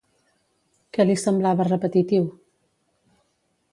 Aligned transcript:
Què 0.97 1.05
li 1.09 1.17
semblava 1.23 1.67
repetitiu? 1.69 2.25